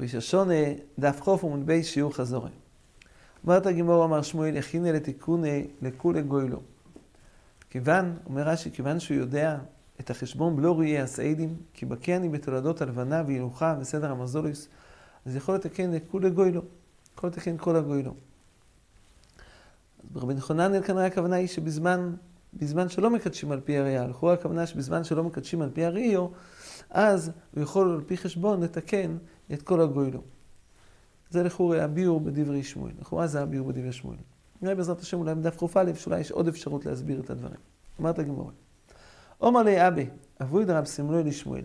[0.00, 0.54] ראש השונה,
[0.98, 2.50] דף חוף עמוד בי שיעור חזורי.
[3.44, 5.48] אומרת הגימור אמר שמואל יכינה לתיקונה
[5.82, 6.60] לכולי גוילו.
[7.70, 9.58] כיוון, אומר רש"י, כיוון שהוא יודע
[10.00, 14.68] את החשבון בלא ראיי הסעידים, כי בקי אני בתולדות הלבנה והילוכה וסדר המזולוס,
[15.26, 16.62] אז יכול לתקן לכולי גוילו.
[17.16, 18.14] יכול לתקן כל הגוילו.
[20.04, 22.14] אז ברבי נחונן כנראה הכוונה היא שבזמן
[22.54, 26.28] בזמן שלא מקדשים על פי הראייה, לכאורה הכוונה שבזמן שלא מקדשים על פי הראיו,
[26.90, 29.16] אז הוא יכול על פי חשבון לתקן
[29.52, 30.22] את כל הגוילו.
[31.30, 32.92] זה לכאורה הביאור בדברי שמואל.
[33.00, 34.16] לכאורה זה הביאור בדברי שמואל.
[34.62, 37.60] נראה בעזרת השם אולי בדף קא, שאולי יש עוד אפשרות להסביר את הדברים.
[38.00, 38.52] אמרת הגמורה.
[39.38, 40.06] עומר לי אבי,
[40.42, 41.64] אבוי דרב סמלוי לשמואל.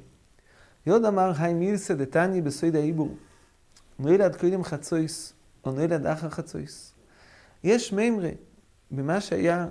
[0.85, 3.15] יוד אמר, היי מילסא דתני בסויד העיבור.
[3.99, 5.33] נוילד קודם חצויס,
[5.65, 6.93] או נוילד אחר חצויס.
[7.63, 8.29] יש מימרה
[8.91, 9.67] במה שהיה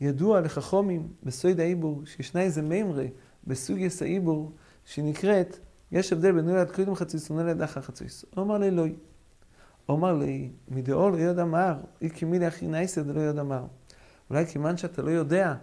[0.00, 3.04] ידוע לחכומים בסויד העיבור, שישנה איזה מימרה
[3.46, 4.52] בסוגיס העיבור,
[4.84, 5.58] שנקראת,
[5.92, 8.24] יש הבדל בין נולד קודם חציס ונולד אחר חציס.
[8.36, 8.96] אומר לי לוי.
[9.88, 13.64] אומר לי, מדאו לא יודע מר, אי כמילי אחי נייסד לא יודע מר.
[14.30, 15.54] אולי כיוון שאתה לא יודע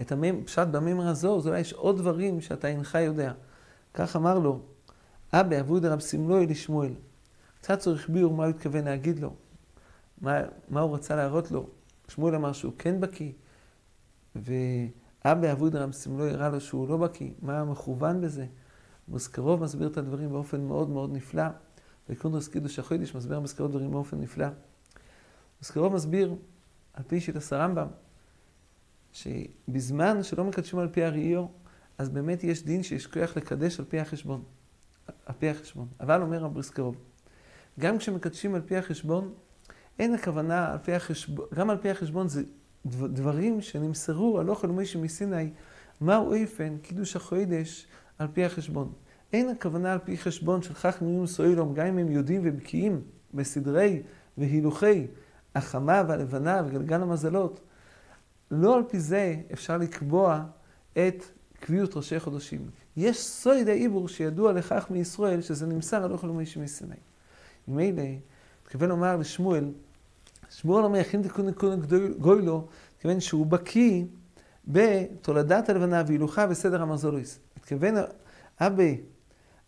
[0.00, 3.32] את הפשט במימרה הזו, אז אולי יש עוד דברים שאתה אינך יודע.
[3.94, 4.60] כך אמר לו,
[5.32, 6.94] אבא אבוי דרב סמלוי לשמואל.
[7.60, 9.34] קצת צריך ביור מה הוא התכוון להגיד לו.
[10.20, 11.66] מה, מה הוא רצה להראות לו.
[12.08, 13.32] שמואל אמר שהוא כן בקיא,
[14.36, 17.30] ואבא אבוד רם סמלו הראה לו שהוא לא בקיא.
[17.42, 18.46] מה המכוון בזה?
[19.08, 21.44] מוזכרוב מסביר את הדברים באופן מאוד מאוד נפלא.
[22.08, 24.46] וקונדרס קידוש החוידיש מסביר מזכרות דברים באופן נפלא.
[25.60, 26.34] מוזכרוב מסביר,
[26.94, 27.86] על פי שיטת הרמב"ם,
[29.12, 31.46] שבזמן שלא מקדשים על פי הראיו,
[31.98, 34.42] אז באמת יש דין שיש כוח לקדש על פי החשבון.
[35.26, 35.88] על פי החשבון.
[36.00, 36.96] אבל אומר הבריסקרוב,
[37.80, 39.34] גם כשמקדשים על פי החשבון,
[39.98, 42.42] אין הכוונה, על פי החשבון, גם על פי החשבון זה
[42.86, 45.50] דברים שנמסרו אוכל מוישה מסיני,
[46.00, 47.86] מהו איפן, קידוש החוידש,
[48.18, 48.92] על פי החשבון.
[49.32, 53.00] אין הכוונה על פי חשבון של חכמים סוילום, גם אם הם יודעים ובקיאים
[53.34, 54.02] בסדרי
[54.38, 55.06] והילוכי
[55.54, 57.60] החמה והלבנה וגלגל המזלות.
[58.50, 60.44] לא על פי זה אפשר לקבוע
[60.92, 61.24] את
[61.60, 62.70] קביעות ראשי חודשים.
[62.96, 66.94] יש סויד העיבור שידוע לכך מישראל, שזה נמסר אוכל מוישה מסיני.
[67.68, 68.02] ממילא,
[68.62, 69.64] מתכוון לומר לשמואל,
[70.60, 71.80] שמואל אומר, יכין תיקון תיקון
[72.18, 72.66] גוילו,
[73.00, 74.04] כיוון שהוא בקיא
[74.66, 77.38] בתולדת הלבנה והילוכה וסדר המזולויס.
[77.56, 77.94] מתכוון
[78.60, 79.00] אבי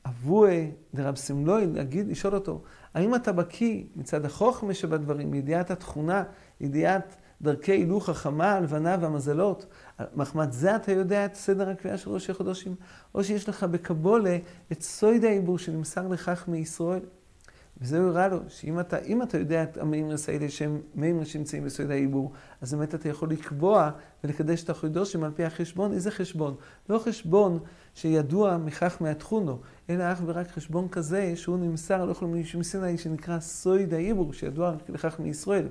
[0.06, 2.62] אבוי דרב סמלוי, להגיד, לשאול אותו,
[2.94, 6.24] האם אתה בקיא מצד החוכמה שבדברים, ידיעת התכונה,
[6.60, 9.66] ידיעת דרכי הילוך החמה, הלבנה והמזלות,
[10.14, 12.74] מחמד זה אתה יודע את סדר הקביעה של ראשי חודשים,
[13.14, 14.38] או שיש לך בקבולה
[14.72, 17.00] את סויד העיבור שנמסר לכך מישראל?
[17.80, 22.32] וזה הראה לו, שאם אתה, אתה יודע את המימרס האלה שהם מימרס שנמצאים בסויד העיבור,
[22.60, 23.90] אז באמת אתה יכול לקבוע
[24.24, 25.92] ולקדש את החידושים על פי החשבון.
[25.92, 26.54] איזה חשבון?
[26.88, 27.58] לא חשבון
[27.94, 29.58] שידוע מכך מהתכונו,
[29.90, 34.74] אלא אך ורק חשבון כזה שהוא נמסר, לא יכול מישהו מסיני, שנקרא סויד העיבור, שידוע
[34.88, 35.68] לכך מישראל.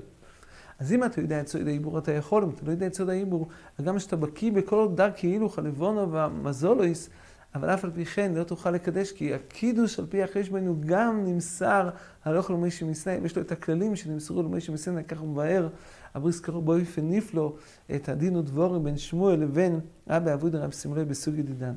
[0.80, 3.10] אז אם אתה יודע את סויד העיבור, אתה יכול, אם אתה לא יודע את סויד
[3.10, 3.48] העיבור,
[3.84, 7.10] גם כשאתה בקיא בכל דרכי כאילו חלבונו והמזולויס,
[7.56, 11.24] אבל אף על פי כן לא תוכל לקדש, כי הקידוש על פי החשבון הוא גם
[11.26, 11.90] נמסר
[12.24, 15.70] הלוך למוישה מסיני, ויש לו את הכללים שנמסרו למוישה מסיני, כך הוא מבאר,
[16.14, 17.56] הבריס קרוא באופן נפלא
[17.96, 21.74] את הדין ודבורים בין שמואל לבין אבא אבוד הרב סמרי בסוג ידידן.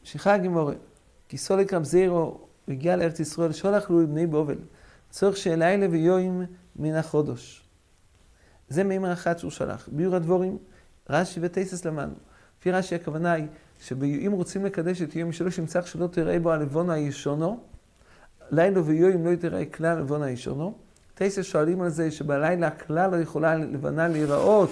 [0.00, 0.74] ממשיכה הגימורה,
[1.28, 4.58] כי סולק רב זירו הגיע לארץ ישראל, שולח לו לבני בובל,
[5.10, 6.42] צורך שאלילה ויואים
[6.76, 7.64] מן החודש.
[8.68, 9.88] זה מימר אחת שהוא שלח.
[9.92, 10.58] ביור הדבורים,
[11.10, 12.14] רש"י וטייסס למדנו.
[12.60, 13.46] לפי רש"י הכוונה היא
[13.78, 17.60] שאם רוצים לקדש את יום שלוש, ימצח שלא תראה בו הלבון הישונו,
[18.50, 20.74] לילה ויום לא תראה כלל הלבון הישונו.
[21.14, 24.70] טייסס שואלים על זה שבלילה כלל לא יכולה לבנה להיראות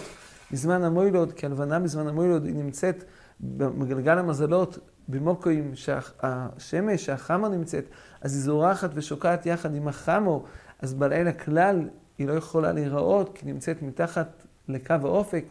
[0.53, 3.04] בזמן המוילוד, כי הלבנה בזמן המוילוד היא נמצאת
[3.41, 4.78] במגלגל המזלות,
[5.09, 7.84] במוקואים שהשמש, שהחמה נמצאת,
[8.21, 10.44] אז היא זורחת ושוקעת יחד עם החמו,
[10.82, 11.88] אז בלילה כלל
[12.19, 15.44] היא לא יכולה להיראות, כי היא נמצאת מתחת לקו האופק,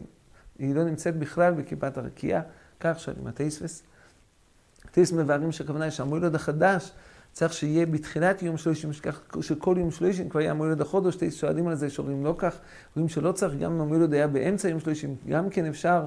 [0.58, 2.40] היא לא נמצאת בכלל בכיפת הרקיע,
[2.80, 3.82] כך שואלים הטייספס.
[4.84, 6.92] הטייס מבארים שהכוונה היא שהמוילוד החדש
[7.32, 8.88] צריך שיהיה בתחילת יום שלישי,
[9.40, 12.58] שכל יום שלישי כבר יהיה המוילוד החודש, טייס שואלים על זה, שאומרים לא כך,
[12.96, 16.06] אומרים שלא צריך, גם אם המוילוד היה באמצע יום שלישי, גם כן אפשר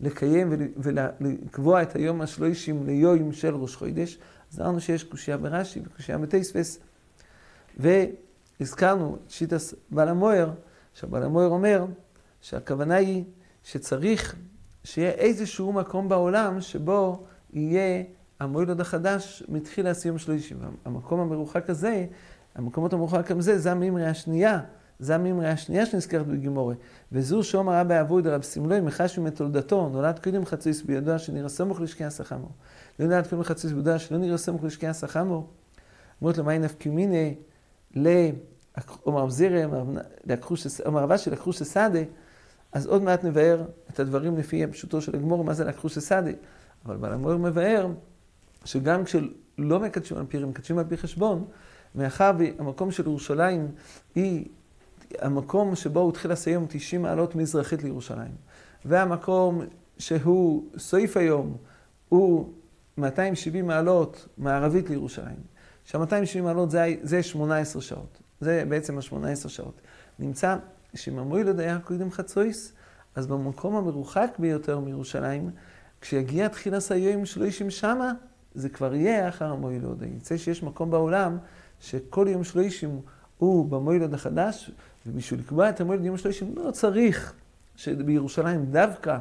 [0.00, 4.18] לקיים ולקבוע את היום השלישים ליום של ראש חודש.
[4.52, 6.78] אז אמרנו שיש קושייה ברש"י וקושייה בטייספס,
[7.76, 10.50] והזכרנו את שיטס בעל המויר,
[10.94, 11.84] שבעל המויר אומר
[12.40, 13.24] שהכוונה היא
[13.64, 14.34] שצריך
[14.84, 18.02] שיהיה איזשהו מקום בעולם שבו יהיה
[18.40, 20.54] המועילות החדש מתחיל הסיום שלישי.
[20.84, 22.06] המקום המרוחק הזה,
[22.54, 24.60] המקומות המרוחק הזה, זה המימרי השנייה
[25.00, 26.74] זה המימרה השנייה שנזכרת בגימורי.
[27.12, 32.04] וזו שאומר אבא אבוי דרב סמלוי מחשבי מתולדתו, נולד קודם חציס בידוע שנראה סמוך לשקי
[32.04, 32.50] הסחמור.
[32.98, 35.50] לא נולד קודם חציס בידוע שלא נראה סמוך לשקי הסחמור.
[36.22, 37.34] אומרת לו, מהי נפקי מיני
[37.94, 39.70] לעומר זירם,
[40.84, 42.00] עומר רבשי לקחו שסדה,
[42.72, 46.30] אז עוד מעט נבהר את הדברים לפי פשוטו של הגמור, מה זה לקחו שסדה.
[46.86, 47.86] אבל בלמור מבאר
[48.64, 51.44] שגם כשלא מקדשים על פי, מקדשים על פי חשבון,
[51.94, 53.68] מאחר והמקום של ירושלים
[54.14, 54.44] היא
[55.18, 58.32] המקום שבו הוא התחיל לסיים 90 מעלות מזרחית לירושלים.
[58.84, 59.60] והמקום
[59.98, 61.56] שהוא סעיף היום
[62.08, 62.52] הוא
[62.98, 65.36] 270 מעלות מערבית לירושלים.
[65.84, 68.18] שה-270 מעלות זה, זה 18 שעות.
[68.40, 69.80] זה בעצם ה-18 שעות.
[70.18, 70.56] נמצא
[70.94, 72.72] שאם המוילד היה קודם חצויס,
[73.14, 75.50] אז במקום המרוחק ביותר מירושלים,
[76.00, 78.12] כשיגיע תחילת היום שלא ישים שמה,
[78.54, 80.02] זה כבר יהיה אחר המוילוד.
[80.16, 81.38] יצא שיש מקום בעולם
[81.80, 83.00] שכל יום שלושים
[83.38, 84.70] הוא במוילוד החדש,
[85.06, 87.32] ובשביל לקבוע את המוילוד יום שלושים לא צריך
[87.76, 89.18] שבירושלים דווקא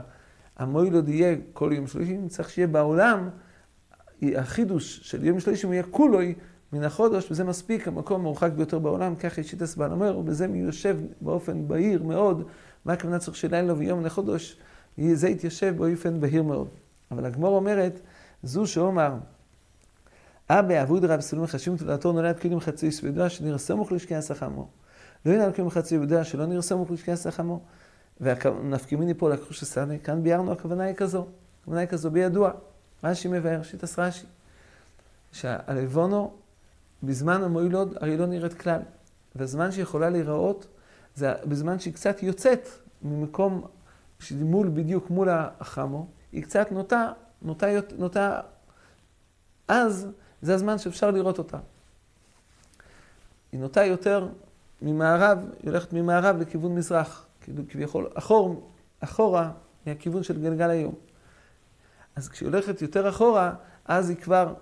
[0.57, 3.29] המוילוד יהיה כל יום שלושים, צריך שיהיה בעולם,
[4.21, 6.35] החידוש של יום שלושים יהיה כולוי
[6.73, 11.67] מן החודש, וזה מספיק, המקום המורחק ביותר בעולם, ככה אישית הסבל אומר, ובזה מיושב באופן
[11.67, 12.43] בהיר מאוד,
[12.85, 14.57] מה הכוונה צריך שלילה ויום לחודש,
[15.13, 16.67] זה יתיישב באופן בהיר מאוד.
[17.11, 17.99] אבל הגמור אומרת,
[18.43, 19.13] זו שאומר,
[20.49, 24.67] אבא אבוד רב סלום חשים תולדתו נולד כאילו מחצי וידוע שנראה סמוך לשקי הסחמו.
[25.25, 27.59] לא ינהל כאילו מחצי וידוע שלא נראה סמוך לשקי הסחמו.
[28.21, 31.27] ונפקימיני פה לקחו שסנה, כאן ביארנו הכוונה היא כזו.
[31.61, 32.51] הכוונה היא כזו בידוע.
[33.03, 34.25] רש"י מבאר, שיטס רש"י.
[35.31, 36.31] שהלבונו
[37.03, 38.81] בזמן המוילוד הרי לא נראית כלל.
[39.35, 40.67] והזמן שהיא יכולה להיראות
[41.15, 42.67] זה בזמן שהיא קצת יוצאת
[43.01, 43.67] ממקום,
[44.31, 47.11] מול, בדיוק מול החמו, היא קצת נוטה,
[47.41, 47.67] נוטה,
[47.97, 48.41] נוטה,
[49.67, 50.07] אז
[50.41, 51.57] זה הזמן שאפשר לראות אותה.
[53.51, 54.27] היא נוטה יותר
[54.81, 58.69] ממערב, היא הולכת ממערב לכיוון מזרח, כאילו כביכול אחור,
[58.99, 59.51] אחורה
[59.85, 60.95] מהכיוון של גלגל היום.
[62.15, 63.53] אז כשהיא הולכת יותר אחורה,
[63.85, 64.53] אז היא כבר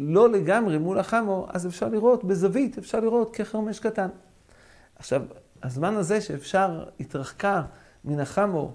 [0.00, 4.08] לא לגמרי מול החמו, אז אפשר לראות בזווית, אפשר לראות כחרמש קטן.
[4.96, 5.22] עכשיו,
[5.62, 7.62] הזמן הזה שאפשר התרחקה
[8.04, 8.72] מן החמו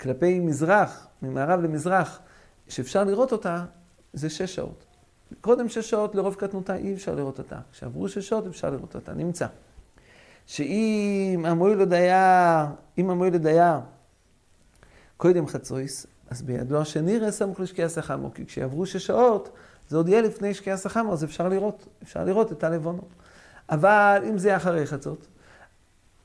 [0.00, 2.20] כלפי מזרח, ממערב למזרח,
[2.68, 3.64] שאפשר לראות אותה,
[4.12, 4.84] זה שש שעות.
[5.40, 7.58] קודם שש שעות לרוב קטנותה אי אפשר לראות אותה.
[7.72, 9.46] כשעברו שש שעות אפשר לראות אותה, נמצא.
[10.46, 12.66] שאם המוילד היה,
[12.98, 13.80] אם המוילד היה
[15.16, 19.50] קודם חצויס, אז בידוע שנראה סמוך לשקיע הסחמו, כי כשיעברו שש שעות,
[19.88, 23.08] זה עוד יהיה לפני שקיע הסחמו, אז אפשר לראות, אפשר לראות את הלבונות.
[23.70, 25.26] אבל אם זה יהיה אחרי חצות,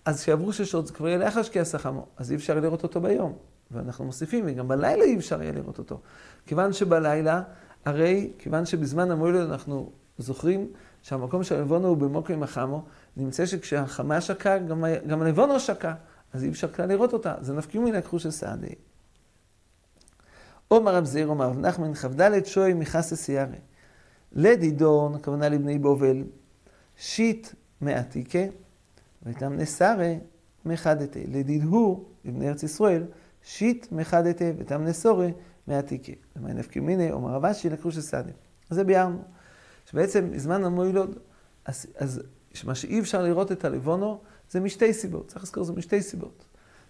[0.05, 3.01] אז כשיעברו שש שעות זה כבר יהיה לאחר שקיע הסחמו, אז אי אפשר לראות אותו
[3.01, 3.33] ביום.
[3.71, 6.00] ואנחנו מוסיפים, וגם בלילה אי אפשר יהיה לראות אותו.
[6.45, 7.41] כיוון שבלילה,
[7.85, 10.67] הרי, כיוון שבזמן המועיל אנחנו זוכרים
[11.01, 12.83] שהמקום של הלבונו הוא במוקרים החמו,
[13.17, 15.94] נמצא שכשהחמה שקעה, גם, גם הלבונו שקע,
[16.33, 17.33] אז אי אפשר כלל לראות אותה.
[17.41, 18.75] זה נפקים מן הכחוש של סעדי.
[20.73, 23.57] עומר רב זעיר, עומר רב נחמן, כ"ד שוי מחסה סיירי.
[24.31, 26.23] לדידון, הכוונה לבני בובל,
[26.97, 27.47] שיט
[27.81, 28.39] מעתיקה,
[29.23, 30.13] ותם נסרה
[30.65, 31.19] מחדתה.
[31.27, 33.03] לדידהו, לבני ארץ ישראל,
[33.43, 35.27] שיט מחדתה ותם נסורה
[35.67, 36.13] מעתיקה.
[36.35, 38.31] למען נפקי מיני, אומר רב אשי, סעדה.
[38.69, 39.21] אז זה ביארנו.
[39.85, 41.17] שבעצם בזמן המוילוד,
[41.65, 42.21] אז, אז
[42.63, 44.19] מה שאי אפשר לראות את הלבונו,
[44.49, 45.27] זה משתי סיבות.
[45.27, 46.45] צריך לזכור, זה משתי סיבות.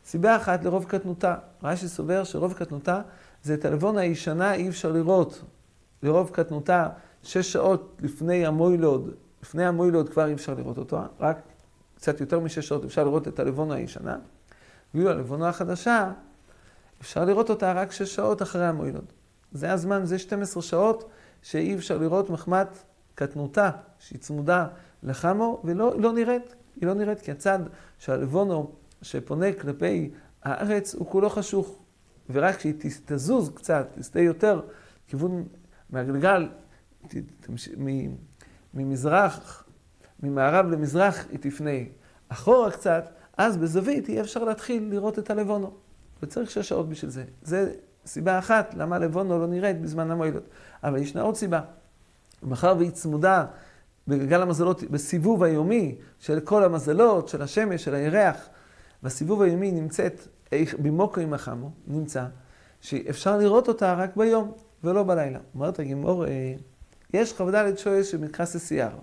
[0.06, 1.36] סיבה אחת, לרוב קטנותה.
[1.63, 3.01] רש"י סובר שרוב קטנותה
[3.43, 5.41] זה את הלבון הישנה אי אפשר לראות.
[6.03, 6.89] לרוב קטנותה,
[7.23, 11.38] שש שעות לפני המוילוד, לפני המוילוד כבר אי אפשר לראות אותו, רק
[11.95, 14.17] קצת יותר משש שעות אפשר לראות את הלבון הישנה.
[14.93, 16.12] ואילו הלבונה החדשה,
[17.01, 19.05] אפשר לראות אותה רק שש שעות אחרי המוילוד.
[19.51, 21.09] זה הזמן, זה 12 שעות
[21.41, 22.67] שאי אפשר לראות מחמת
[23.15, 23.69] קטנותה,
[24.00, 24.67] שהיא צמודה
[25.03, 26.55] לחמו, ולא לא נראית.
[26.75, 27.59] היא לא נראית כי הצד
[28.00, 28.71] שהלבונו
[29.01, 30.12] שפונה כלפי
[30.43, 31.83] הארץ הוא כולו חשוך.
[32.30, 32.74] ורק כשהיא
[33.06, 34.62] תזוז קצת, תסטה יותר,
[35.08, 35.44] כיוון
[35.89, 36.50] מהגלגל,
[38.74, 39.63] ממזרח,
[40.24, 41.70] ממערב למזרח היא תפנה
[42.30, 43.06] אחורה קצת,
[43.38, 45.72] אז בזווית יהיה אפשר להתחיל לראות את הלבונו.
[46.24, 47.24] וצריך שש שעות בשביל זה.
[47.42, 47.74] זה
[48.06, 50.44] סיבה אחת למה לבונו לא נראית בזמן המועילות.
[50.84, 51.62] אבל ישנה עוד סיבה.
[52.44, 53.46] מאחר והיא צמודה
[54.08, 58.50] בגלגל המזלות, בסיבוב היומי של כל המזלות, של השמש, של הירח,
[59.03, 60.27] בסיבוב היומי נמצאת,
[60.81, 62.25] במוקו עם החמו, נמצא,
[62.81, 64.51] שאפשר לראות אותה רק ביום
[64.83, 65.39] ולא בלילה.
[65.55, 66.53] אומרת הגימור, אה,
[67.13, 69.01] יש כ"ד שויס שמקרס לסיירו.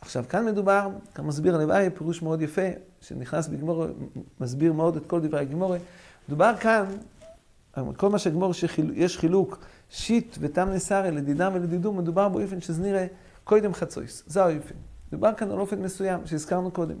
[0.00, 2.68] עכשיו, כאן מדובר, כאן מסביר הלוואי, פירוש מאוד יפה,
[3.00, 3.86] שנכנס בגמור,
[4.40, 5.78] מסביר מאוד את כל דברי הגימורי.
[6.28, 6.84] מדובר כאן,
[7.96, 8.52] כל מה שגמור,
[8.94, 9.58] יש חילוק
[9.90, 13.06] שיט ותם נסרי לדידם ולדידום, מדובר באופן שזה נראה
[13.44, 14.22] קודם חצויס.
[14.26, 14.74] זה האופן.
[15.08, 16.96] מדובר כאן על אופן מסוים שהזכרנו קודם.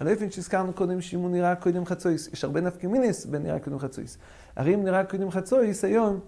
[0.00, 3.78] על האופן שהזכרנו קודם, שאם הוא נראה קודם חצויס, יש הרבה נפקימינס בין נראה קודם
[3.78, 4.18] חצויס.
[4.56, 6.20] הרי אם נראה קודם חצויס, היום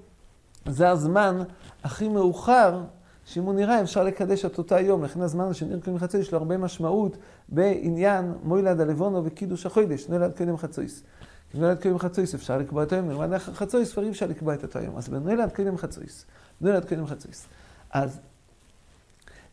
[0.66, 1.42] זה הזמן
[1.84, 2.80] הכי מאוחר
[3.24, 6.38] שאם הוא נראה אפשר לקדש את אותה יום, לכן הזמן שנראה קודם חצויס יש לו
[6.38, 7.16] הרבה משמעות
[7.48, 11.02] בעניין מוילד הלבונו וקידוש החוידש, נולד קודם חצויס.
[11.50, 14.62] כי נולד קודם חצויס אפשר לקבוע את היום, נולד חצויס כבר אי אפשר לקבוע את
[14.62, 14.96] אותו היום.
[14.96, 16.26] אז בנולד קודם חצויס,
[16.60, 17.46] נולד קודם חצויס.
[17.90, 18.20] אז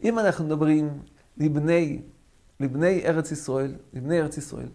[0.04, 0.90] אם אנחנו מדברים
[1.38, 2.02] לבני,
[2.60, 4.68] לבני ארץ ישראל, לבני ארץ ישראל,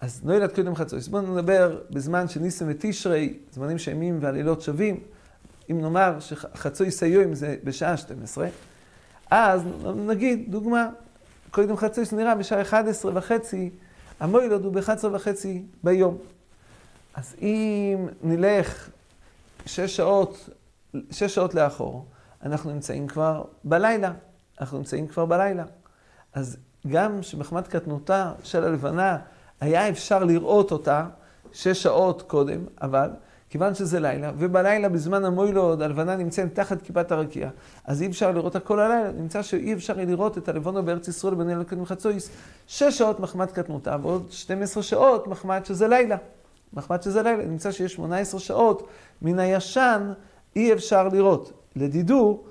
[0.00, 1.08] אז נולד קודם חצויס.
[1.08, 5.00] בואו נדבר בזמן של ניסם ותשרי, זמנים שימים והלילות שווים.
[5.70, 8.48] אם נאמר שחצויס היום זה בשעה 12,
[9.30, 9.62] אז
[9.94, 10.88] נגיד, דוגמה,
[11.50, 13.70] קודם חצויס נראה בשעה 11 וחצי,
[14.20, 16.18] המוילוד הוא ב-11 וחצי ביום.
[17.14, 18.90] אז אם נלך
[19.66, 20.48] שש שעות,
[21.10, 22.06] שש שעות לאחור,
[22.42, 24.12] אנחנו נמצאים כבר בלילה.
[24.60, 25.64] אנחנו נמצאים כבר בלילה.
[26.32, 26.56] אז
[26.88, 29.18] גם שמחמת קטנותה של הלבנה,
[29.60, 31.06] היה אפשר לראות אותה
[31.52, 33.10] שש שעות קודם, אבל
[33.50, 37.50] כיוון שזה לילה, ובלילה בזמן המוילוד הלבנה נמצאת תחת כיפת הרקיע,
[37.84, 41.34] אז אי אפשר לראות אותה כל הלילה, נמצא שאי אפשר לראות את הלבונו בארץ ישראל
[41.34, 42.30] בני אלוקים חצויס,
[42.66, 46.16] שש שעות מחמת קטנותה, ועוד 12 שעות מחמת שזה לילה.
[46.72, 48.88] מחמת שזה לילה, נמצא שיש 18 שעות
[49.22, 50.12] מן הישן
[50.56, 51.52] אי אפשר לראות.
[51.76, 52.42] לדידו,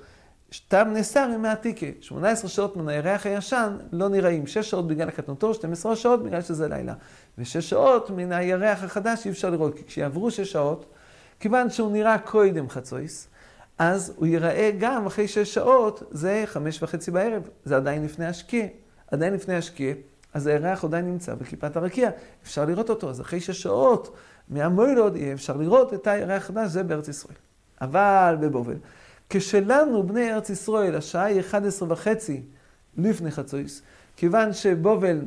[0.52, 1.86] שתם נסר מהתיקה.
[2.02, 4.48] 18 שעות מן הירח הישן לא נראים.
[4.48, 6.94] 6 שעות בגלל הקטנותו, 12 שעות בגלל שזה לילה.
[7.38, 9.78] ו-6 שעות מן הירח החדש אי אפשר לראות.
[9.78, 10.86] כי כשיעברו 6 שעות,
[11.40, 13.28] כיוון שהוא נראה קודם חצויס,
[13.78, 17.50] אז הוא ייראה גם אחרי 6 שעות, זה 5 וחצי בערב.
[17.66, 18.66] זה עדיין לפני השקיע.
[19.12, 19.94] עדיין לפני השקיע.
[20.36, 22.10] אז הירח עדיין נמצא בכיפת הרקיע,
[22.44, 23.10] אפשר לראות אותו.
[23.10, 24.16] אז אחרי שש שעות
[24.50, 27.36] מהמוילוד יהיה אפשר לראות את הירח החדש, זה בארץ ישראל.
[27.82, 28.78] אבל בבובל,
[29.29, 32.41] כשלנו, בני ארץ ישראל, השעה היא 11 וחצי
[32.98, 33.82] לפני חצויס,
[34.15, 35.22] כיוון שבובל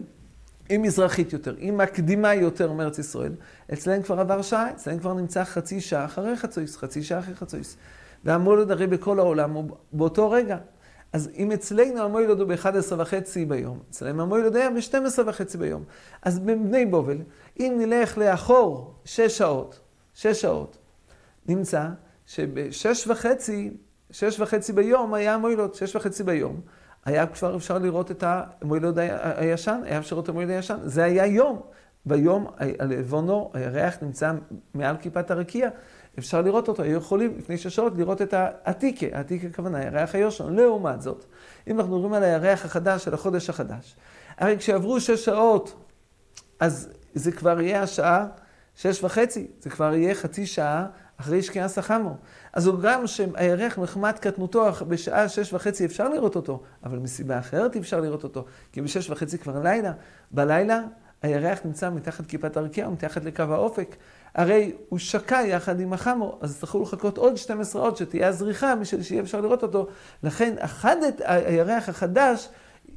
[0.68, 3.32] היא מזרחית יותר, היא מקדימה יותר מארץ ישראל,
[3.72, 7.76] אצלם כבר עבר שעה, אצלם כבר נמצא חצי שעה אחרי חצויס, חצי שעה אחרי חצויס.
[8.24, 10.56] והמולד הרי בכל העולם הוא באותו רגע.
[11.12, 15.84] אז אם אצלנו המוילוד הוא ב-11 וחצי ביום, אצלם המוילוד היה ב-12 וחצי ביום.
[16.22, 17.18] אז בבני בובל,
[17.60, 19.80] אם נלך לאחור שש שעות,
[20.14, 20.78] שש שעות,
[21.48, 21.88] נמצא
[22.26, 23.70] שבשש וחצי,
[24.10, 26.60] שש וחצי ביום היה המוילוד, שש וחצי ביום,
[27.04, 31.26] היה כבר אפשר לראות את המוילוד הישן, היה אפשר לראות את המוילוד הישן, זה היה
[31.26, 31.62] יום.
[32.06, 34.32] ביום הלבונו, הירח נמצא
[34.74, 35.68] מעל כיפת הרקיע,
[36.18, 40.54] אפשר לראות אותו, היו יכולים לפני שש שעות לראות את העתיקה, העתיקה הכוונה, הירח היושן.
[40.54, 41.24] לעומת זאת,
[41.68, 43.96] אם אנחנו מדברים על הירח החדש של החודש החדש,
[44.38, 45.84] הרי כשעברו שש שעות,
[46.60, 48.26] אז זה כבר יהיה השעה
[48.74, 50.86] שש וחצי, זה כבר יהיה חצי שעה
[51.20, 52.16] אחרי שקיעה סחמו.
[52.52, 57.74] אז הוא גם שהירח מחמת קטנותו בשעה שש וחצי אפשר לראות אותו, אבל מסיבה אחרת
[57.74, 59.92] אי אפשר לראות אותו, כי בשש וחצי כבר לילה.
[60.30, 60.80] בלילה
[61.22, 63.96] הירח נמצא מתחת כיפת הרקיע ומתחת לקו האופק.
[64.34, 69.02] הרי הוא שקע יחד עם החמו, אז יצטרכו לחכות עוד 12 עוד שתהיה הזריחה בשביל
[69.02, 69.86] שיהיה אפשר לראות אותו.
[70.22, 72.48] לכן אחדת הירח החדש,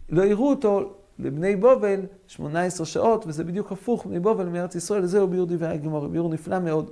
[0.10, 5.28] לא יראו אותו לבני בובל 18 שעות, וזה בדיוק הפוך, בני בובל מארץ ישראל, זהו
[5.28, 6.92] ביור דברי הגמור, ביור נפלא מאוד.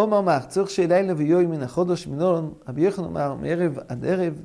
[0.00, 4.42] עומר מח, צורך שאלילה ויואי מן החודש מנורן, רבי יוחנן אמר, מערב עד ערב,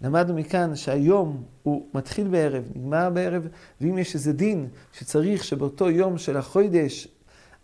[0.00, 3.48] למדנו מכאן שהיום הוא מתחיל בערב, נגמר בערב,
[3.80, 7.08] ואם יש איזה דין שצריך שבאותו יום של החוידש,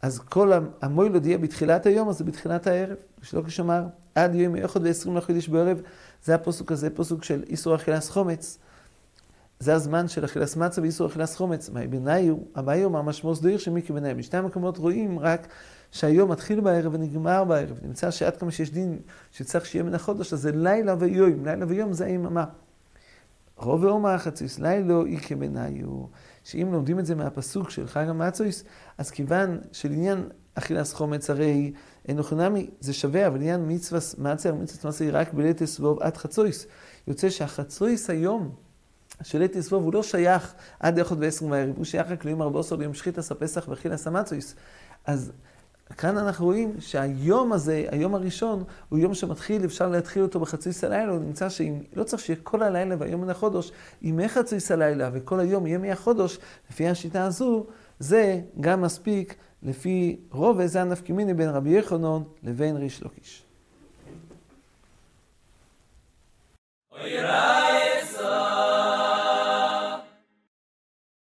[0.02, 2.96] אז כל המוילוד יהיה בתחילת היום, אז זה בתחילת הערב.
[3.22, 3.82] שלא כשאמר,
[4.14, 5.80] עד יום מיוחד ועשרים לחוידש בערב,
[6.24, 8.58] זה הפוסוק הזה, פוסוק של איסור אכילס חומץ.
[9.60, 11.70] זה הזמן של אכילס מצה ואיסור אכילס חומץ.
[12.28, 14.14] הוא, הבעיה הוא ממש מוסדיר שמיקי בעיניי.
[14.14, 15.46] בשתי המקומות רואים רק
[15.90, 17.78] שהיום מתחיל בערב ונגמר בערב.
[17.82, 18.98] נמצא שעד כמה שיש דין
[19.32, 21.44] שצריך שיהיה מן החודש, אז זה לילה ויום.
[21.44, 22.44] לילה ויום זה היממה.
[23.56, 26.06] רוב ואומר החציס, לילה אי כבניו.
[26.44, 28.64] שאם לומדים את זה מהפסוק של חג המצויס,
[28.98, 31.72] אז כיוון שלעניין אכילס חומץ הרי
[32.08, 36.16] אינו חינמי, זה שווה, אבל עניין מצווה מצר, מצווה מצר היא רק בלית אסבוב עד
[36.16, 36.66] חצויס.
[37.06, 38.50] יוצא שהחצויס היום,
[39.22, 42.60] של לית אסבוב הוא לא שייך עד איכות ועשרים בערב, הוא שייך רק ליום ארבע
[42.60, 44.54] עשר ליום שחיתס הפסח ואכילס המצויס.
[45.04, 45.32] אז
[45.96, 51.12] כאן אנחנו רואים שהיום הזה, היום הראשון, הוא יום שמתחיל, אפשר להתחיל אותו בחצי הלילה,
[51.12, 55.40] הוא נמצא שאם, לא צריך שיהיה כל הלילה והיום מן החודש, ימי חצי הלילה וכל
[55.40, 56.38] היום יהיה מהחודש,
[56.70, 57.66] לפי השיטה הזו,
[57.98, 63.42] זה גם מספיק לפי רוב וזה הנפקימיני בין רבי יחנון לבין ריש לוקיש.
[66.92, 67.85] אוי!